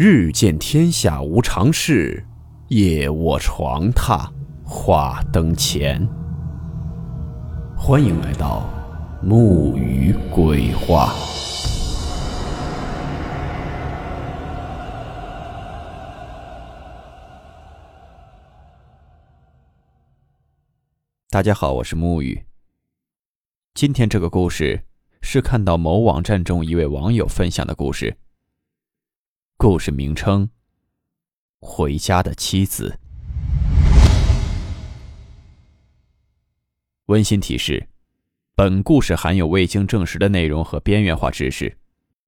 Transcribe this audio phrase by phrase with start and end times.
[0.00, 2.24] 日见天下无常事，
[2.68, 4.30] 夜卧床榻
[4.64, 6.08] 话灯前。
[7.76, 8.70] 欢迎来到
[9.20, 11.12] 木鱼鬼话。
[21.28, 22.40] 大家好，我是木鱼。
[23.74, 24.84] 今天这个故事
[25.22, 28.16] 是看到某网站中一位网友分享的故事。
[29.60, 30.46] 故事名称：
[31.58, 32.96] 《回家的妻子》。
[37.06, 37.88] 温馨提示：
[38.54, 41.76] 本故事含有未经证实的内容和边缘化知识，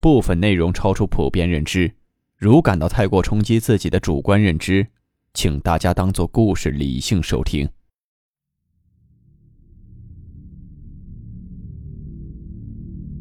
[0.00, 1.94] 部分内容超出普遍认知。
[2.36, 4.84] 如感到太过冲击自己的主观认知，
[5.32, 7.70] 请大家当做故事理性收听。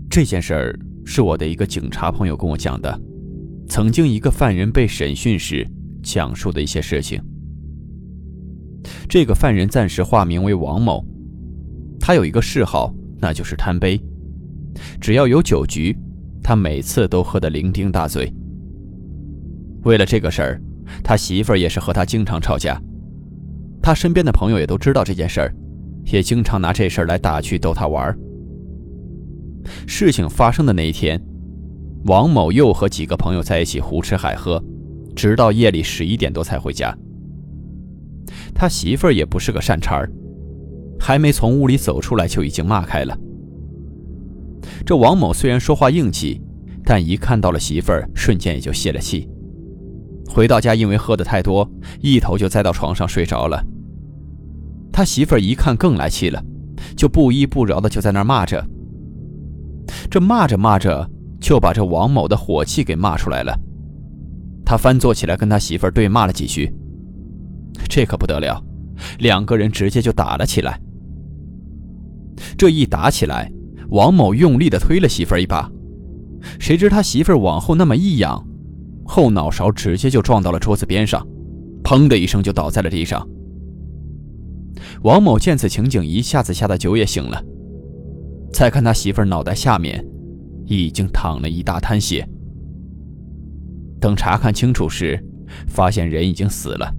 [0.09, 2.99] 这件事儿是我的一个警察朋友跟我讲的。
[3.69, 5.65] 曾经，一个犯人被审讯时
[6.01, 7.21] 讲述的一些事情。
[9.07, 11.05] 这个犯人暂时化名为王某，
[11.99, 14.01] 他有一个嗜好，那就是贪杯。
[14.99, 15.95] 只要有酒局，
[16.43, 18.33] 他每次都喝得伶仃大醉。
[19.83, 20.61] 为了这个事儿，
[21.03, 22.81] 他媳妇儿也是和他经常吵架。
[23.81, 25.55] 他身边的朋友也都知道这件事儿，
[26.05, 28.17] 也经常拿这事儿来打趣逗他玩儿。
[29.85, 31.21] 事情发生的那一天。
[32.05, 34.63] 王某又和几个朋友在一起胡吃海喝，
[35.15, 36.95] 直到夜里十一点多才回家。
[38.53, 40.11] 他媳妇儿也不是个善茬儿，
[40.99, 43.17] 还没从屋里走出来就已经骂开了。
[44.85, 46.41] 这王某虽然说话硬气，
[46.85, 49.29] 但一看到了媳妇儿，瞬间也就泄了气。
[50.29, 51.69] 回到家，因为喝的太多，
[52.01, 53.61] 一头就栽到床上睡着了。
[54.91, 56.41] 他媳妇儿一看更来气了，
[56.95, 58.65] 就不依不饶的就在那骂着。
[60.09, 61.09] 这骂着骂着。
[61.39, 63.57] 就把这王某的火气给骂出来了，
[64.65, 66.71] 他翻坐起来跟他媳妇儿对骂了几句。
[67.87, 68.61] 这可不得了，
[69.19, 70.79] 两个人直接就打了起来。
[72.57, 73.51] 这一打起来，
[73.89, 75.71] 王某用力的推了媳妇儿一把，
[76.59, 78.45] 谁知他媳妇儿往后那么一仰，
[79.05, 81.25] 后脑勺直接就撞到了桌子边上，
[81.83, 83.27] 砰的一声就倒在了地上。
[85.03, 87.41] 王某见此情景，一下子吓得酒也醒了，
[88.51, 90.05] 再看他媳妇儿脑袋下面。
[90.77, 92.27] 已经淌了一大滩血。
[93.99, 95.21] 等查看清楚时，
[95.67, 96.93] 发现人已经死了。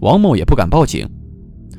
[0.00, 1.08] 王某也不敢报警，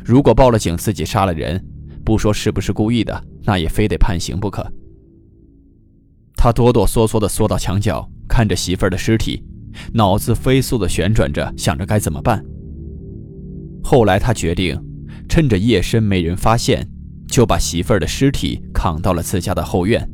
[0.04, 1.64] 如果报了警，自己杀了人，
[2.04, 4.66] 不说是不是故意的，那也非得判刑不可。
[6.36, 9.44] 他哆哆嗦嗦地缩到墙角，看着媳妇儿的尸体，
[9.94, 12.44] 脑子飞速地旋转着，想着该怎么办。
[13.84, 14.78] 后来他决定，
[15.30, 16.86] 趁着夜深没人发现。
[17.30, 20.06] 就把媳妇儿的尸体扛到了自家的后院，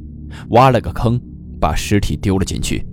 [0.50, 1.20] 挖了个坑，
[1.60, 2.86] 把尸体丢了进去。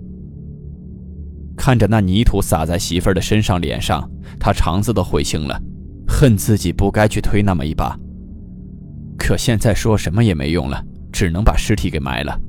[1.55, 5.61] 看着那泥土洒在媳妇儿的身上、脸上，他肠子都悔青了，
[6.07, 7.97] 恨自己不该去推那么一把。
[9.17, 12.39] 可现在说什么也没用了，只能把尸体给埋了。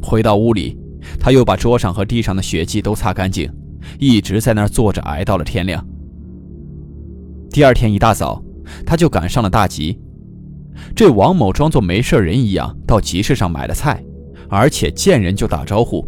[0.00, 0.78] 回到屋里，
[1.18, 3.52] 他又把桌上和地上的血迹都擦干净，
[3.98, 5.84] 一直在那儿坐着挨到了天亮。
[7.50, 8.42] 第二天一大早，
[8.86, 10.00] 他就赶上了大集。
[10.94, 14.02] 这王某装作没事人一样到集市上买了菜，
[14.48, 16.06] 而且见人就打招呼。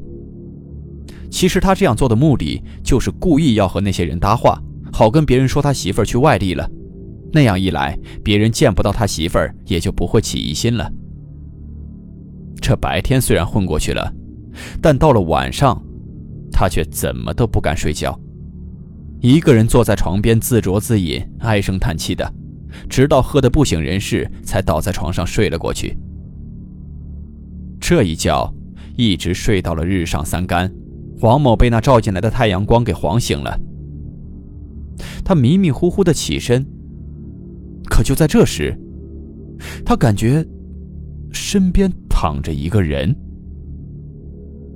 [1.31, 4.61] 其实他这样做的目的就是故意要和那些人搭话，
[4.93, 6.69] 好跟别人说他媳妇儿去外地了。
[7.33, 10.93] 那样一来，别人见不到他媳妇儿，也就不会起疑心了。
[12.61, 14.13] 这白天虽然混过去了，
[14.83, 15.83] 但到了晚上，
[16.53, 18.21] 他却怎么都不敢睡觉，
[19.21, 22.31] 一个人坐在床边自酌自饮，唉声叹气的。
[22.89, 25.97] 直到喝得不省人事，才倒在床上睡了过去。
[27.81, 28.53] 这一觉
[28.97, 30.73] 一直睡到了日上三竿，
[31.19, 33.59] 黄某被那照进来的太阳光给晃醒了。
[35.25, 36.65] 他迷迷糊糊的起身，
[37.89, 38.79] 可就在这时，
[39.85, 40.47] 他感觉
[41.33, 43.15] 身边躺着一个人。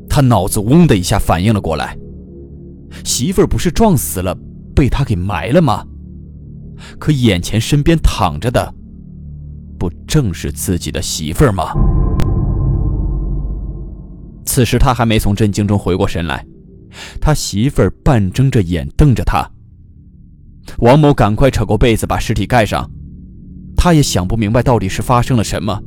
[0.09, 1.97] 他脑子嗡的一下反应了过来，
[3.05, 4.37] 媳妇儿不是撞死了，
[4.75, 5.87] 被他给埋了吗？
[6.99, 8.75] 可眼前身边躺着的，
[9.78, 11.73] 不正是自己的媳妇儿吗？
[14.44, 16.46] 此时他还没从震惊中回过神来，
[17.20, 19.50] 他媳妇儿半睁着眼瞪着他。
[20.78, 22.90] 王某赶快扯过被子把尸体盖上，
[23.76, 25.82] 他也想不明白到底是发生了什么，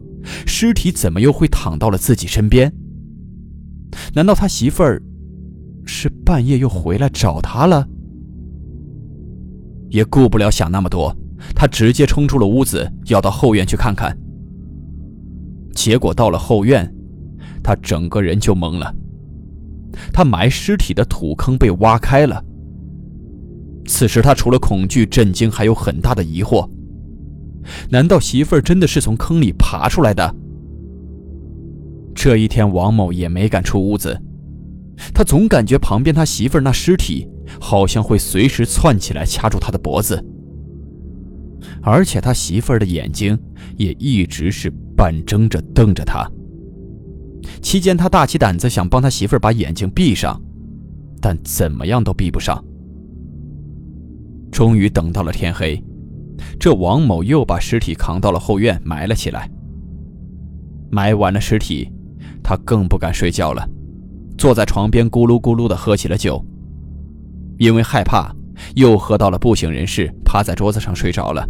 [0.45, 2.71] 尸体怎么又会躺到了自己身边？
[4.13, 5.01] 难道他媳妇儿
[5.85, 7.88] 是半夜又回来找他了？
[9.89, 11.15] 也顾不了想那么多，
[11.56, 14.18] 他直接冲出了屋子，要到后院去看看。
[15.74, 16.91] 结果到了后院，
[17.63, 18.94] 他整个人就懵了。
[20.13, 22.44] 他埋尸体的土坑被挖开了。
[23.86, 26.69] 此时他除了恐惧、震惊，还有很大的疑惑：
[27.89, 30.35] 难道媳妇儿真的是从坑里爬出来的？
[32.13, 34.21] 这一天，王某也没敢出屋子，
[35.13, 37.28] 他总感觉旁边他媳妇儿那尸体
[37.60, 40.24] 好像会随时窜起来掐住他的脖子，
[41.81, 43.38] 而且他媳妇儿的眼睛
[43.78, 46.30] 也一直是半睁着瞪着他。
[47.62, 50.40] 期间，他大起胆子想帮他媳妇儿把眼睛闭上，
[51.22, 52.63] 但怎么样都闭不上。
[54.52, 55.81] 终于等到了天黑，
[56.60, 59.50] 这王某又把尸体扛到了后院埋了起来。
[60.92, 61.90] 埋完了尸体，
[62.44, 63.68] 他更不敢睡觉了，
[64.39, 66.44] 坐在床边咕噜咕噜地喝起了酒。
[67.57, 68.33] 因为害怕，
[68.75, 71.45] 又喝到了不省人事，趴在桌子上睡着了。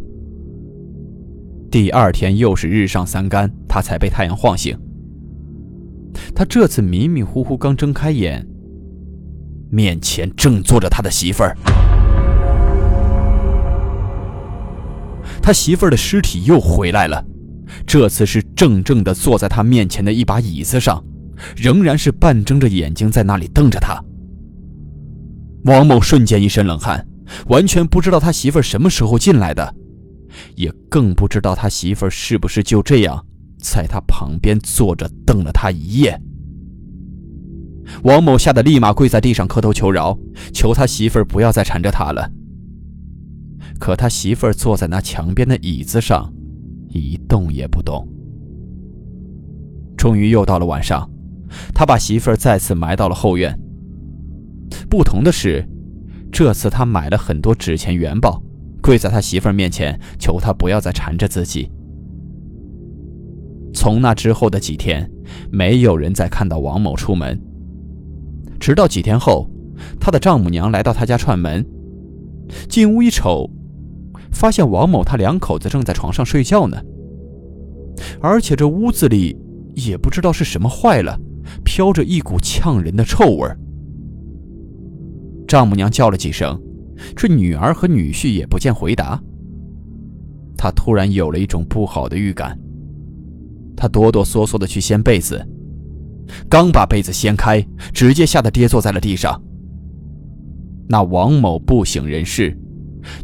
[1.69, 4.75] 第二天又是日上三竿，他才被太阳晃醒。
[6.33, 8.43] 他这次迷迷糊糊刚睁开眼，
[9.69, 11.55] 面前正坐着他的媳妇儿。
[15.43, 17.23] 他媳妇儿的尸体又回来了，
[17.85, 21.03] 这次是正正的坐在他面前的一把椅子上，
[21.55, 24.01] 仍然是半睁着眼睛在那里瞪着他。
[25.65, 27.05] 王某瞬间一身冷汗，
[27.47, 29.75] 完全不知道他媳妇儿什么时候进来的，
[30.55, 33.25] 也更不知道他媳妇儿是不是就这样
[33.59, 36.19] 在他旁边坐着瞪了他一夜。
[38.03, 40.17] 王某吓得立马跪在地上磕头求饶，
[40.53, 42.29] 求他媳妇儿不要再缠着他了。
[43.79, 46.31] 可他媳妇儿坐在那墙边的椅子上，
[46.89, 48.07] 一动也不动。
[49.97, 51.09] 终于又到了晚上，
[51.73, 53.57] 他把媳妇儿再次埋到了后院。
[54.89, 55.67] 不同的是，
[56.31, 58.41] 这次他买了很多纸钱元宝，
[58.81, 61.69] 跪在他媳妇儿面前求他不要再缠着自己。
[63.73, 65.09] 从那之后的几天，
[65.51, 67.39] 没有人再看到王某出门。
[68.59, 69.49] 直到几天后，
[69.99, 71.65] 他的丈母娘来到他家串门，
[72.67, 73.49] 进屋一瞅。
[74.31, 76.77] 发现王某他两口子正在床上睡觉呢，
[78.21, 79.35] 而且这屋子里
[79.75, 81.19] 也不知道是什么坏了，
[81.69, 83.47] 飘着一股呛人的臭味。
[85.47, 86.59] 丈母娘叫了几声，
[87.15, 89.21] 这女儿和女婿也不见回答。
[90.57, 92.59] 他突然有了一种不好的预感，
[93.77, 95.47] 他哆哆嗦嗦的去掀被子，
[96.49, 97.63] 刚把被子掀开，
[97.93, 99.39] 直接吓得跌坐在了地上。
[100.87, 102.57] 那王某不省人事。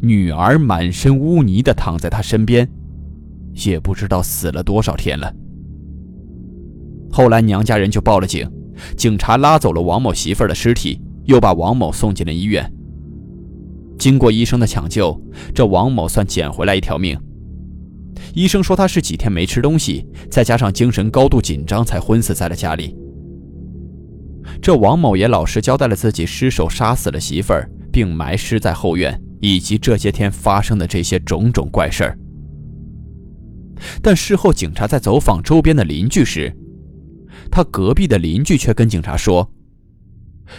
[0.01, 2.69] 女儿满身污泥的躺在他身边，
[3.65, 5.33] 也不知道死了多少天了。
[7.15, 8.45] 后来娘家人就报了警，
[8.97, 12.69] 警察拉走了王某媳妇儿的尸体，又把王某送进了医院。
[13.97, 15.17] 经过医生的抢救，
[15.53, 17.17] 这王某算捡回来一条命。
[18.33, 22.93] 医生说他是几天没吃东西，再加上精神高度紧张，才昏死在了家里。
[24.61, 29.17] 这王某也老实交代了自己失手杀死了媳妇儿，并埋尸在后院。
[29.39, 32.17] 以及这些天发生的这些种种怪事儿，
[34.01, 36.53] 但事后警察在走访周边的邻居时，
[37.51, 39.49] 他隔壁的邻居却跟警察说：“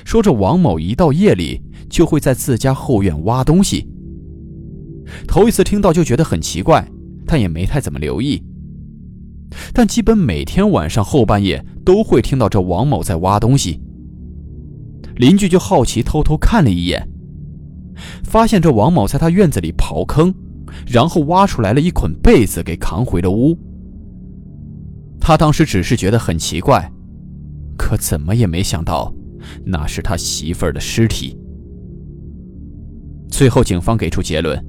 [0.05, 3.89] 说这王某一到夜里就会在自家后院挖东西。”
[5.27, 6.87] 头一次听到就觉得很奇怪，
[7.27, 8.43] 但也没太怎么留意。
[9.73, 13.81] 但基本每天晚上后半夜都会听到这王某在挖东西，
[15.17, 17.09] 邻居就好奇偷偷看了一眼。
[18.25, 20.35] 发现这王某在他院子里刨坑，
[20.87, 23.57] 然后挖出来了一捆被子给扛回了屋。
[25.27, 26.89] 他当时只是觉得很奇怪，
[27.77, 29.13] 可怎么也没想到，
[29.65, 31.37] 那是他媳妇儿的尸体。
[33.29, 34.65] 最后警方给出结论：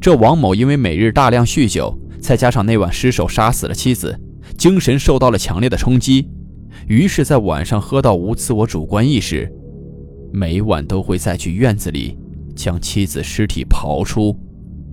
[0.00, 4.18] 这王某因为每日大量酗酒，再加上那晚失手杀死了妻子，
[4.58, 6.28] 精神受到了强烈的冲击，
[6.88, 9.48] 于是，在晚上喝到无自我主观意识，
[10.32, 12.18] 每晚都会再去院子里。
[12.56, 14.36] 将妻子尸体刨出，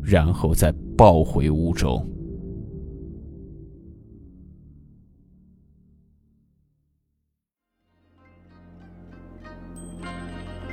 [0.04, 2.08] 然后再抱回屋中。